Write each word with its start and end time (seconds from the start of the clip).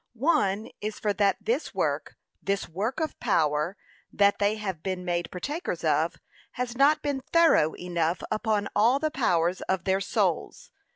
]One 0.13 0.71
is 0.81 0.97
for 0.99 1.13
that 1.13 1.37
this 1.41 1.75
work, 1.75 2.15
this 2.41 2.67
work 2.67 2.99
of 2.99 3.19
power 3.19 3.77
that 4.11 4.39
they 4.39 4.55
have 4.55 4.81
been 4.81 5.05
made 5.05 5.29
partakers 5.29 5.83
of, 5.83 6.15
has 6.53 6.75
not 6.75 7.03
been 7.03 7.21
thorough 7.31 7.75
enough 7.75 8.23
upon 8.31 8.67
all 8.75 8.97
the 8.97 9.11
powers 9.11 9.61
of 9.69 9.83
their 9.83 10.01
souls. 10.01 10.71